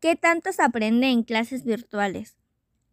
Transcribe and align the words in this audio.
¿Qué 0.00 0.14
tanto 0.14 0.52
se 0.52 0.62
aprende 0.62 1.08
en 1.08 1.24
clases 1.24 1.64
virtuales? 1.64 2.36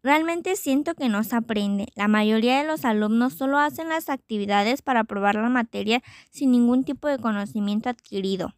Realmente 0.02 0.56
siento 0.56 0.96
que 0.96 1.08
no 1.08 1.22
se 1.22 1.36
aprende. 1.36 1.86
La 1.94 2.08
mayoría 2.08 2.58
de 2.58 2.66
los 2.66 2.84
alumnos 2.84 3.34
solo 3.34 3.58
hacen 3.58 3.88
las 3.88 4.08
actividades 4.08 4.82
para 4.82 5.04
probar 5.04 5.36
la 5.36 5.48
materia 5.48 6.02
sin 6.30 6.50
ningún 6.50 6.82
tipo 6.82 7.06
de 7.06 7.18
conocimiento 7.18 7.88
adquirido. 7.88 8.54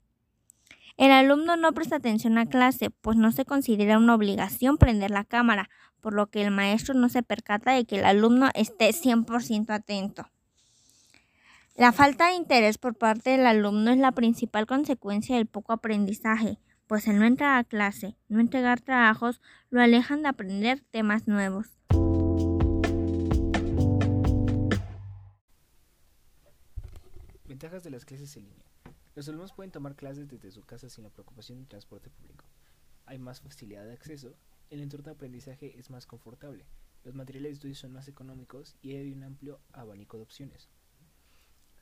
El 0.96 1.10
alumno 1.10 1.58
no 1.58 1.72
presta 1.72 1.96
atención 1.96 2.38
a 2.38 2.46
clase, 2.46 2.88
pues 2.88 3.18
no 3.18 3.32
se 3.32 3.44
considera 3.44 3.98
una 3.98 4.14
obligación 4.14 4.78
prender 4.78 5.10
la 5.10 5.24
cámara, 5.24 5.68
por 6.00 6.14
lo 6.14 6.28
que 6.28 6.40
el 6.40 6.50
maestro 6.50 6.94
no 6.94 7.10
se 7.10 7.22
percata 7.22 7.72
de 7.72 7.84
que 7.84 7.98
el 7.98 8.06
alumno 8.06 8.48
esté 8.54 8.88
100% 8.94 9.74
atento. 9.74 10.30
La 11.76 11.92
falta 11.92 12.28
de 12.28 12.36
interés 12.36 12.78
por 12.78 12.94
parte 12.94 13.28
del 13.28 13.46
alumno 13.46 13.90
es 13.90 13.98
la 13.98 14.12
principal 14.12 14.66
consecuencia 14.66 15.36
del 15.36 15.46
poco 15.46 15.74
aprendizaje, 15.74 16.58
pues 16.88 17.06
el 17.06 17.18
no 17.18 17.26
entrar 17.26 17.58
a 17.58 17.64
clase, 17.64 18.16
no 18.28 18.40
entregar 18.40 18.80
trabajos, 18.80 19.42
lo 19.68 19.82
alejan 19.82 20.22
de 20.22 20.28
aprender 20.30 20.80
temas 20.90 21.28
nuevos. 21.28 21.78
Ventajas 27.44 27.84
de 27.84 27.90
las 27.90 28.04
clases 28.06 28.34
en 28.38 28.44
línea. 28.44 28.64
Los 29.14 29.28
alumnos 29.28 29.52
pueden 29.52 29.70
tomar 29.70 29.96
clases 29.96 30.28
desde 30.28 30.50
su 30.50 30.62
casa 30.62 30.88
sin 30.88 31.04
la 31.04 31.10
preocupación 31.10 31.58
del 31.58 31.68
transporte 31.68 32.08
público. 32.08 32.46
Hay 33.04 33.18
más 33.18 33.40
facilidad 33.40 33.84
de 33.84 33.92
acceso, 33.92 34.34
el 34.70 34.80
entorno 34.80 35.06
de 35.06 35.12
aprendizaje 35.12 35.78
es 35.78 35.90
más 35.90 36.06
confortable, 36.06 36.64
los 37.04 37.14
materiales 37.14 37.50
de 37.50 37.54
estudio 37.54 37.74
son 37.74 37.92
más 37.92 38.08
económicos 38.08 38.76
y 38.80 38.96
hay 38.96 39.12
un 39.12 39.24
amplio 39.24 39.60
abanico 39.72 40.16
de 40.16 40.22
opciones. 40.22 40.68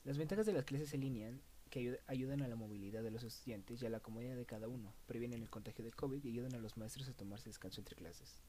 Las 0.05 0.19
ventajas 0.19 0.47
de 0.47 0.53
las 0.53 0.65
clases 0.65 0.95
en 0.95 1.01
línea 1.01 1.33
que 1.71 2.01
ayudan 2.07 2.43
a 2.43 2.49
la 2.49 2.57
movilidad 2.57 3.03
de 3.03 3.11
los 3.11 3.23
estudiantes 3.23 3.83
y 3.83 3.87
a 3.87 3.91
la 3.91 4.01
comodidad 4.01 4.37
de 4.37 4.47
cada 4.47 4.69
uno, 4.69 4.93
previenen 5.07 5.43
el 5.43 5.51
contagio 5.51 5.85
de 5.85 5.93
COVID 5.93 6.25
y 6.25 6.31
ayudan 6.31 6.55
a 6.55 6.59
los 6.59 6.77
maestros 6.77 7.09
a 7.09 7.13
tomarse 7.13 7.49
descanso 7.49 7.81
entre 7.81 7.97
clases. 7.97 8.43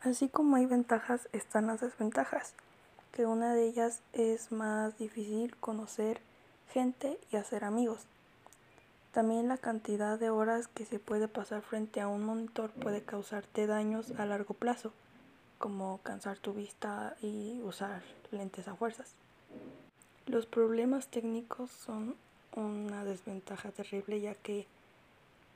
Así 0.00 0.28
como 0.28 0.56
hay 0.56 0.66
ventajas, 0.66 1.28
están 1.32 1.68
las 1.68 1.80
desventajas 1.80 2.54
que 3.12 3.26
una 3.26 3.54
de 3.54 3.68
ellas 3.68 4.02
es 4.12 4.50
más 4.50 4.98
difícil 4.98 5.54
conocer 5.56 6.20
gente 6.72 7.18
y 7.30 7.36
hacer 7.36 7.62
amigos. 7.62 8.06
También 9.12 9.46
la 9.46 9.58
cantidad 9.58 10.18
de 10.18 10.30
horas 10.30 10.68
que 10.68 10.86
se 10.86 10.98
puede 10.98 11.28
pasar 11.28 11.60
frente 11.60 12.00
a 12.00 12.08
un 12.08 12.24
monitor 12.24 12.70
puede 12.70 13.02
causarte 13.02 13.66
daños 13.66 14.10
a 14.12 14.24
largo 14.24 14.54
plazo, 14.54 14.92
como 15.62 16.00
cansar 16.02 16.38
tu 16.38 16.52
vista 16.52 17.14
y 17.22 17.60
usar 17.62 18.02
lentes 18.32 18.66
a 18.66 18.74
fuerzas. 18.74 19.14
Los 20.26 20.44
problemas 20.44 21.06
técnicos 21.06 21.70
son 21.70 22.16
una 22.56 23.04
desventaja 23.04 23.70
terrible 23.70 24.20
ya 24.20 24.34
que 24.34 24.66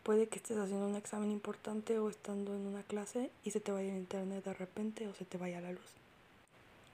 puede 0.05 0.29
que 0.29 0.37
estés 0.37 0.59
haciendo 0.59 0.87
un 0.87 0.95
examen 0.95 1.33
importante 1.33 1.99
o 1.99 2.09
estando 2.09 2.55
en 2.55 2.69
una 2.69 2.85
clase 2.85 3.33
y 3.43 3.51
se 3.51 3.59
te 3.59 3.73
vaya 3.73 3.91
el 3.91 3.99
internet 3.99 4.45
de 4.45 4.55
repente 4.55 5.09
o 5.09 5.15
se 5.15 5.25
te 5.25 5.39
vaya 5.39 5.61
la 5.61 5.73
luz. 5.73 5.91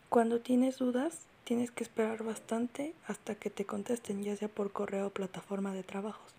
Cuando 0.09 0.41
tienes 0.41 0.79
dudas, 0.79 1.19
tienes 1.45 1.71
que 1.71 1.85
esperar 1.85 2.23
bastante 2.23 2.95
hasta 3.07 3.35
que 3.35 3.51
te 3.51 3.67
contesten, 3.67 4.25
ya 4.25 4.37
sea 4.37 4.49
por 4.49 4.73
correo 4.73 5.09
o 5.09 5.11
plataforma 5.11 5.75
de 5.75 5.83
trabajos. 5.83 6.33